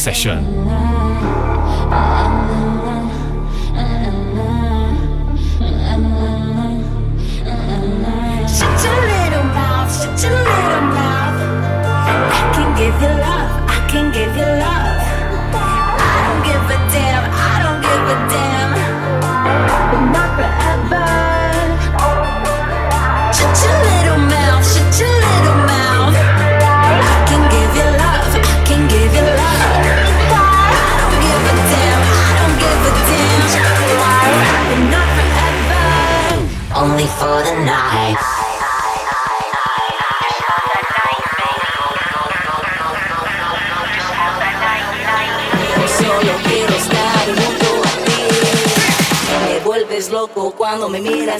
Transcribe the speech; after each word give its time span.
Session. 0.00 0.89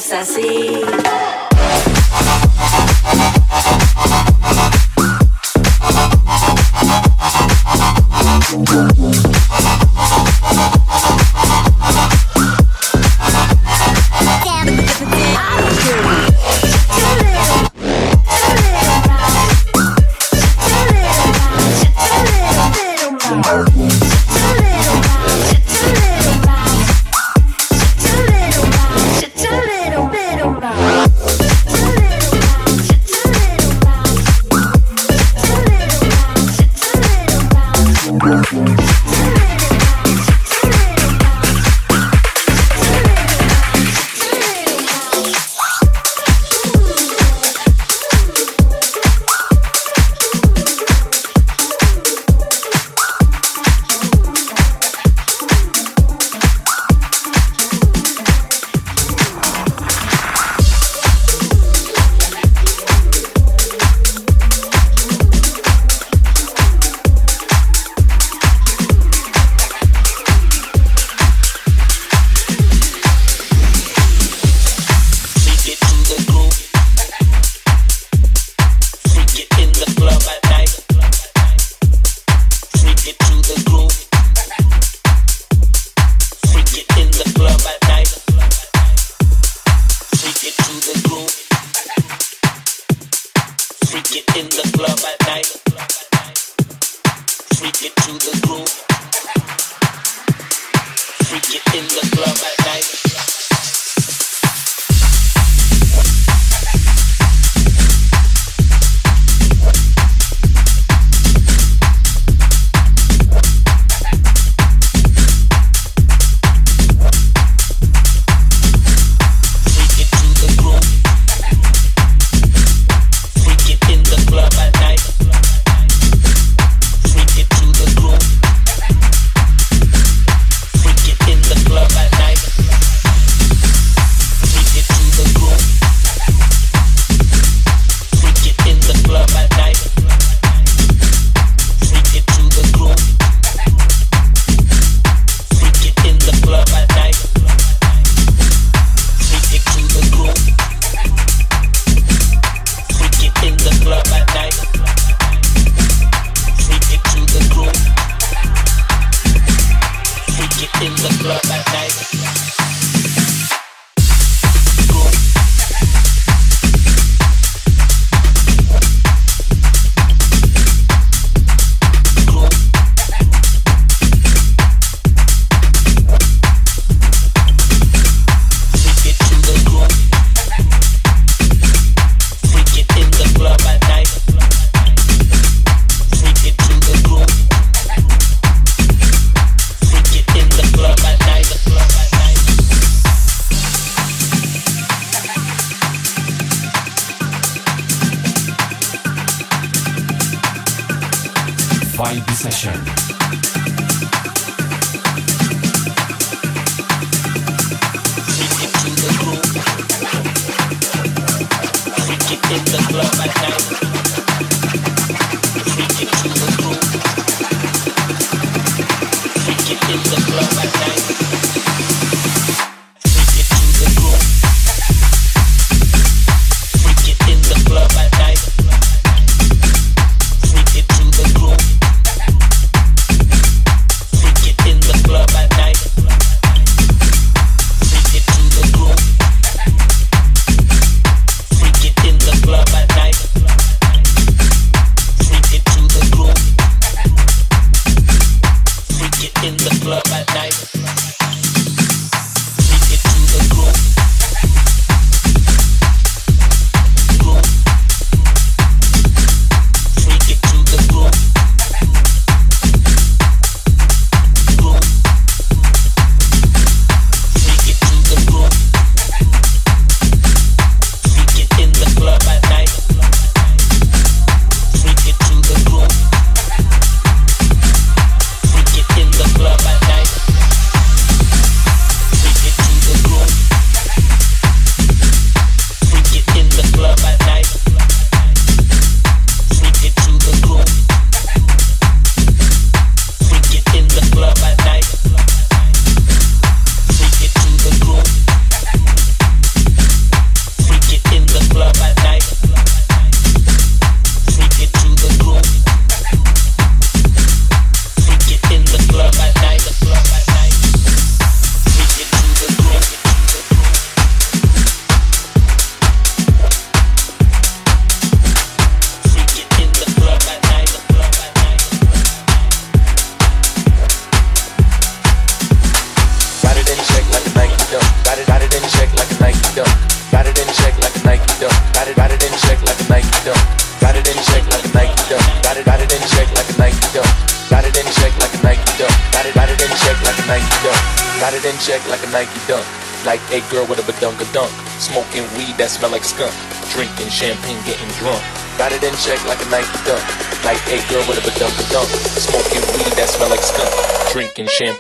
salsa. 0.01 0.90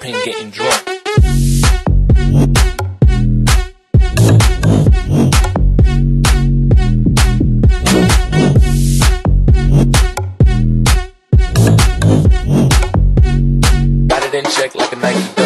jumping, 0.01 0.15
getting 0.25 0.51
drunk. 0.51 0.85
Got 14.09 14.25
it 14.25 14.35
in 14.35 14.45
check 14.45 14.75
like 14.75 14.93
a 14.93 14.97
Nike. 14.97 15.40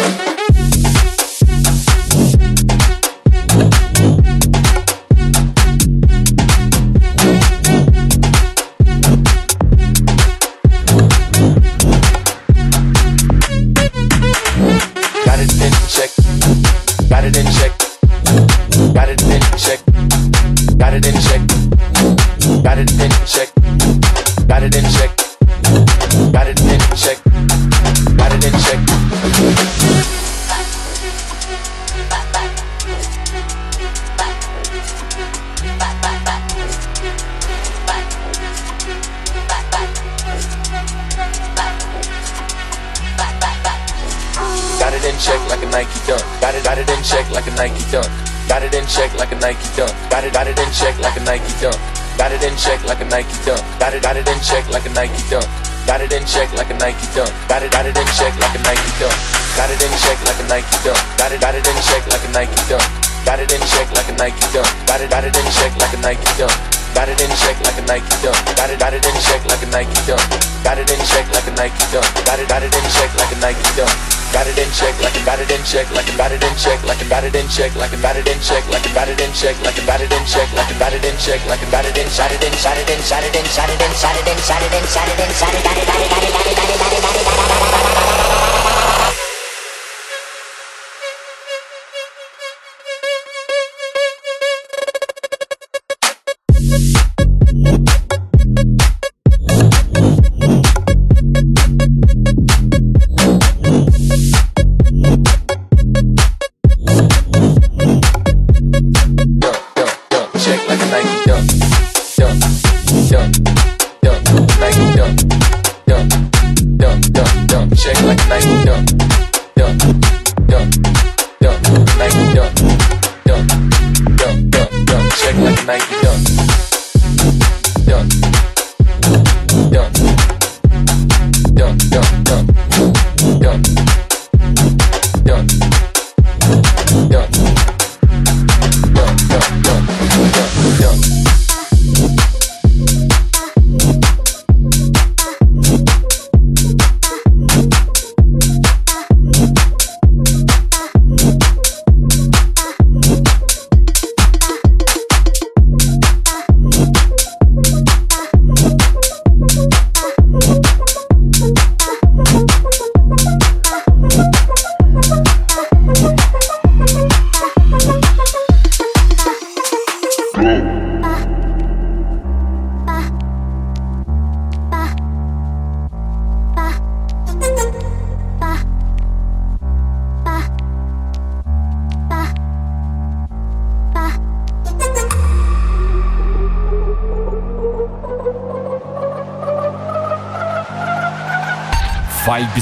inside 83.05 83.23
it, 83.23 83.35
inside 83.35 83.69
it, 83.69 83.79
inside 83.83 84.17
it, 84.17 84.27
inside 84.27 84.63
it, 84.63 84.73
it, 84.73 85.19
inside 85.29 85.53
it, 85.53 85.63
it, 85.63 85.77
it, 85.77 85.89
it, 85.89 85.94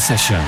Session. 0.04 0.43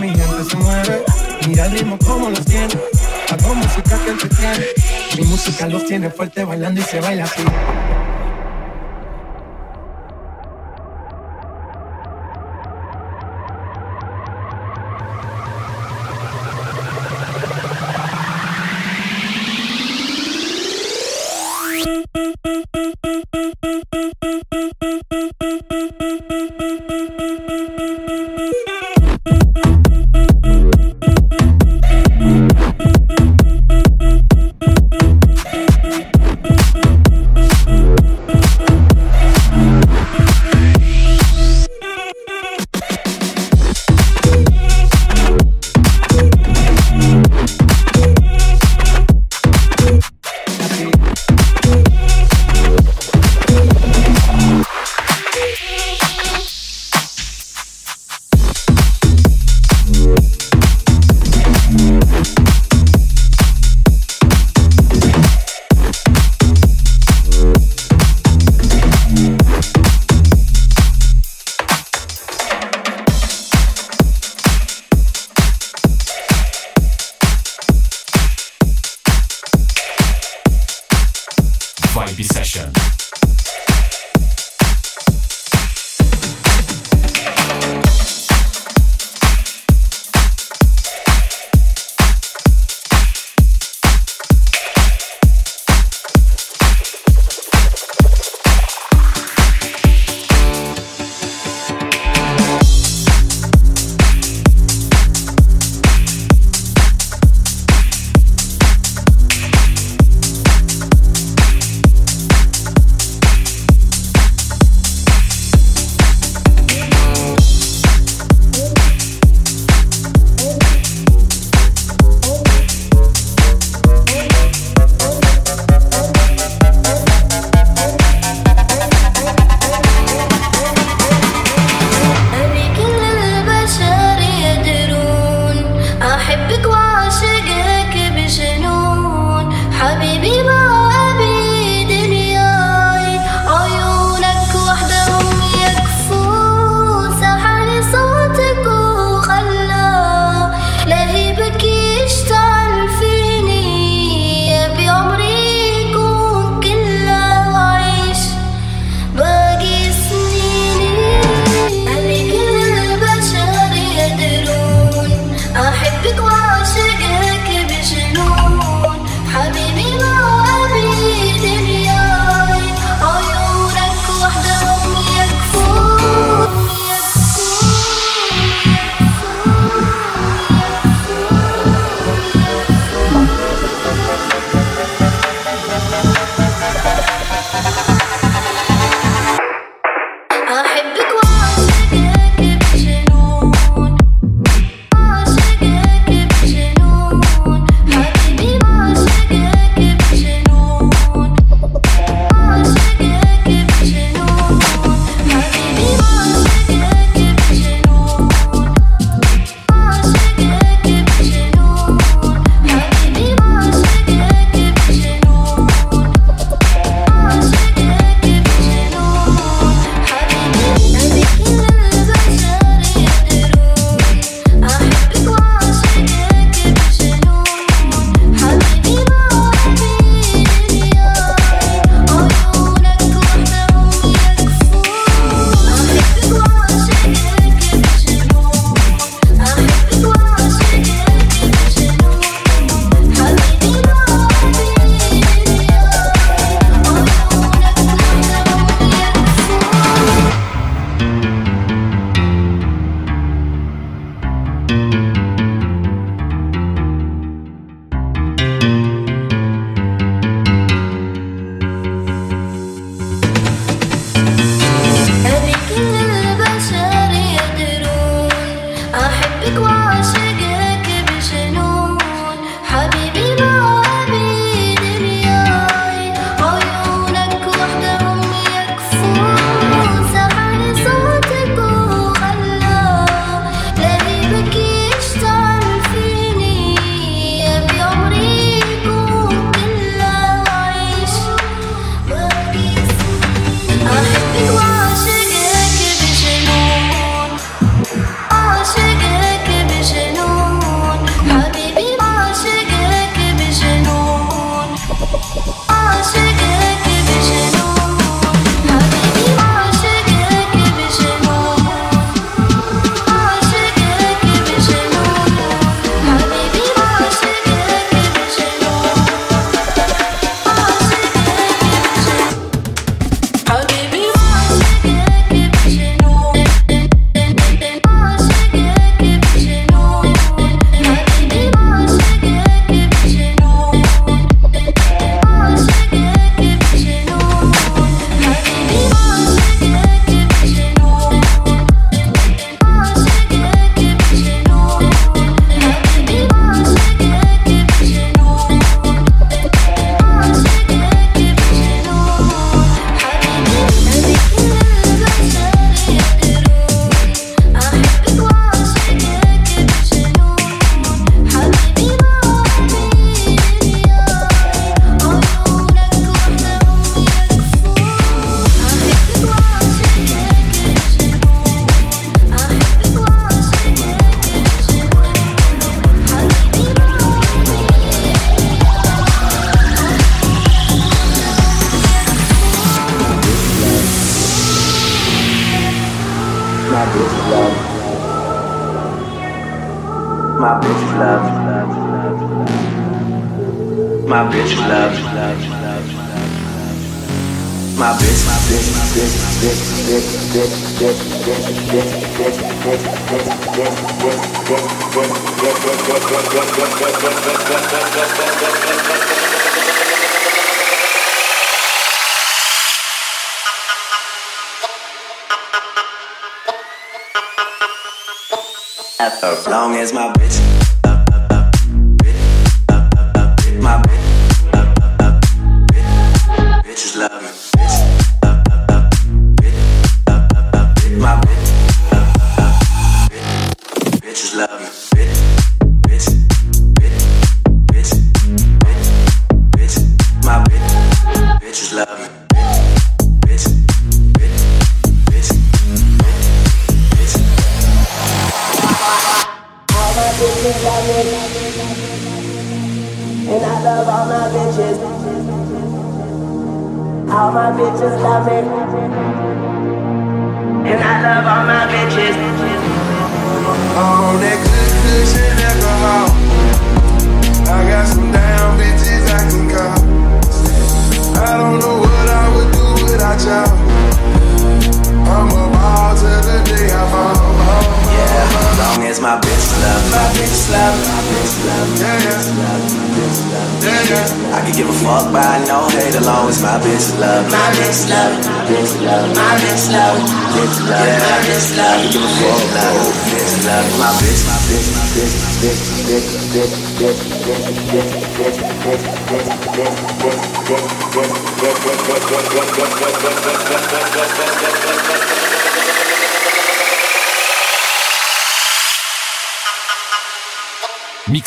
mi 0.00 0.08
gente 0.08 0.44
se 0.50 0.56
mueve. 0.56 1.04
Mira 1.46 1.66
el 1.66 1.72
ritmo 1.72 1.98
como 1.98 2.30
los 2.30 2.44
tiene. 2.44 2.74
Hago 3.30 3.54
música 3.54 3.98
que 4.02 4.10
entretiene. 4.10 4.66
Mi 5.18 5.24
música 5.24 5.68
los 5.68 5.84
tiene 5.86 6.10
fuerte 6.10 6.44
bailando 6.44 6.80
y 6.80 6.84
se 6.84 7.00
baila 7.00 7.24
así. 7.24 7.42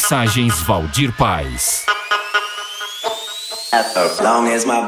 Mixagens 0.04 0.62
Valdir 0.64 1.14
Paz. 1.14 1.86
As 3.72 4.20
long 4.20 4.50
as 4.50 4.66
my 4.66 4.86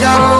家。 0.00 0.37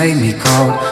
Made 0.00 0.16
me 0.16 0.32
cold. 0.32 0.89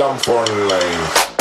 Amsterdam 0.00 0.46
fun 0.46 0.68
life. 0.68 1.37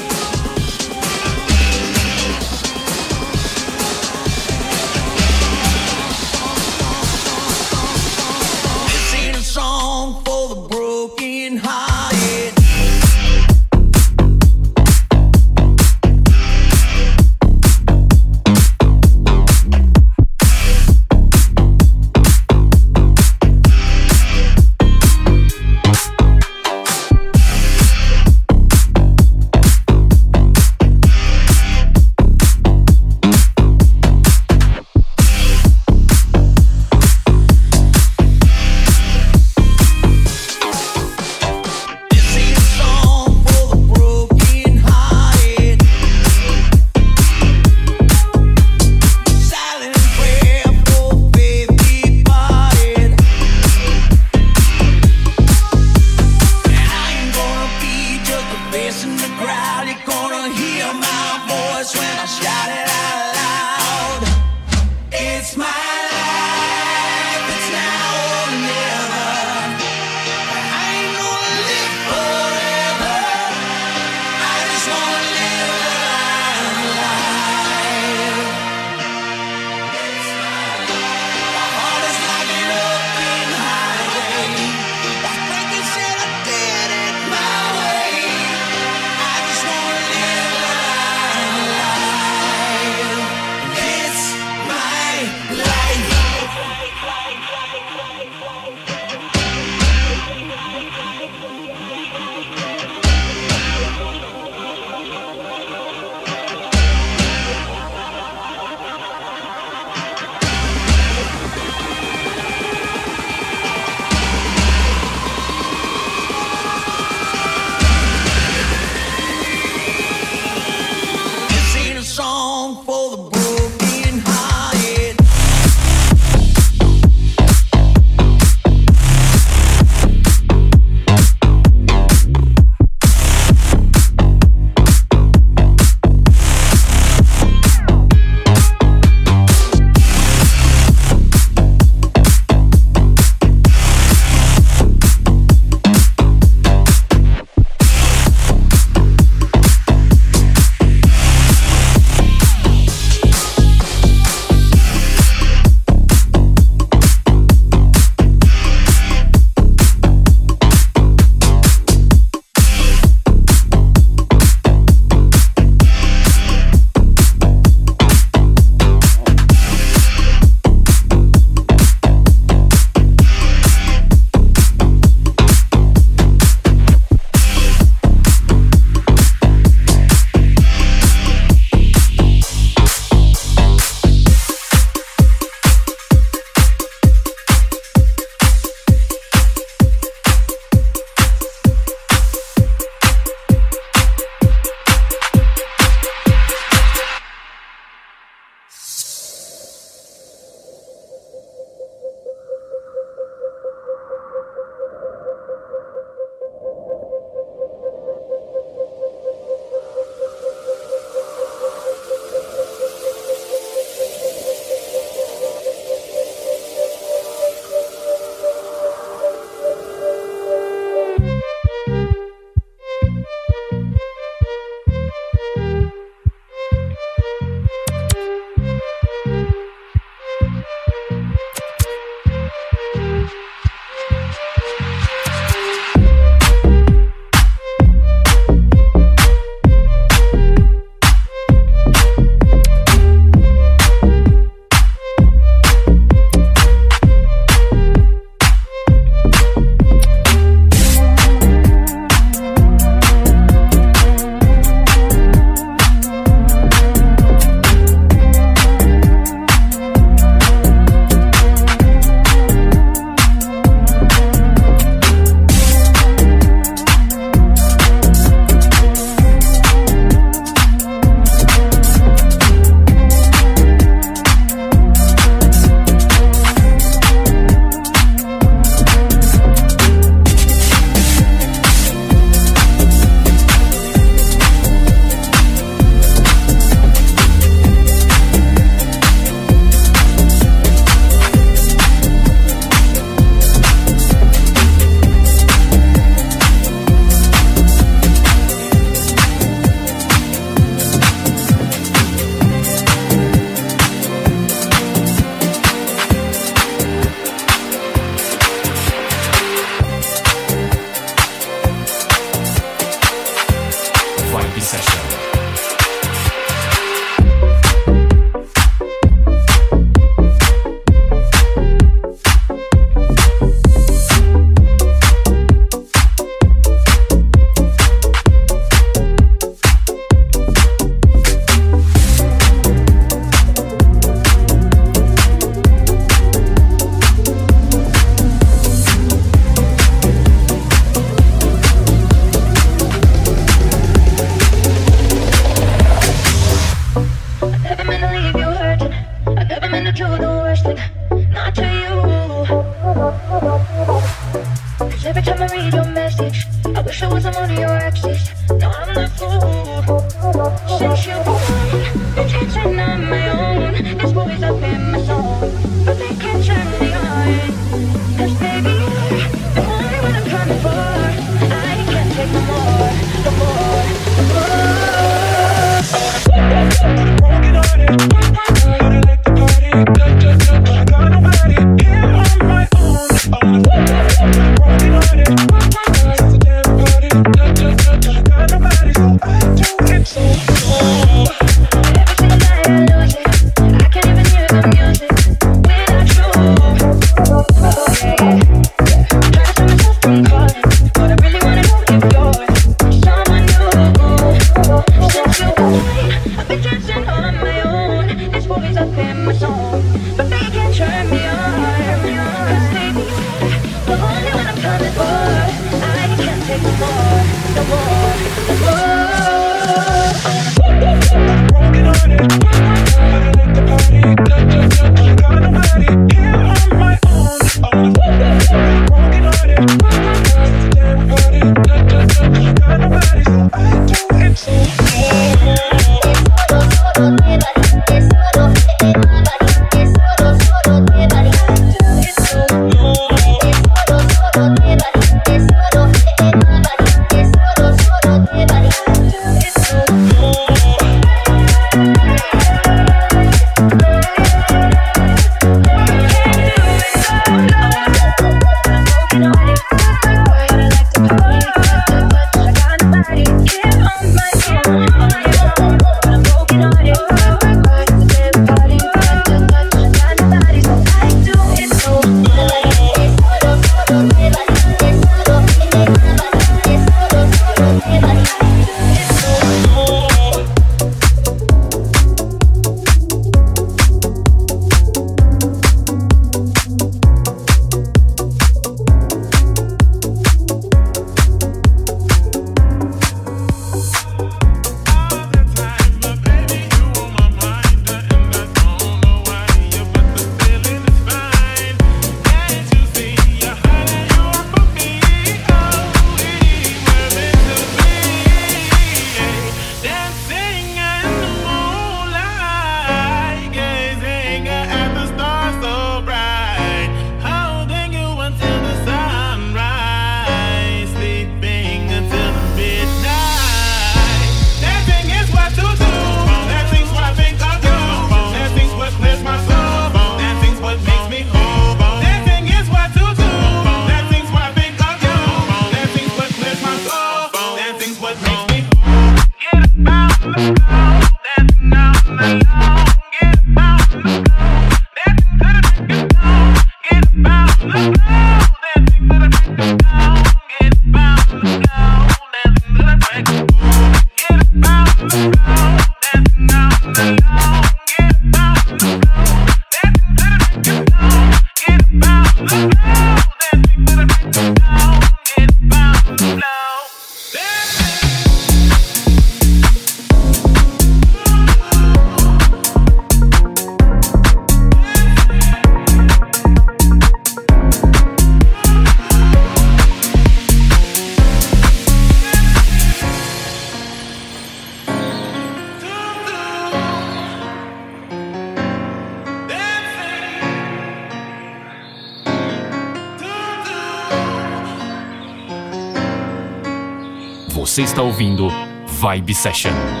Ouvindo 598.21 598.49
Vibe 598.87 599.33
Session. 599.33 600.00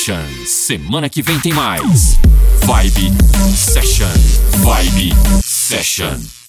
Session. 0.00 0.46
Semana 0.46 1.10
que 1.10 1.20
vem 1.20 1.38
tem 1.40 1.52
mais. 1.52 2.18
Vibe 2.64 3.12
Session. 3.54 4.08
Vibe 4.62 5.12
Session. 5.44 6.39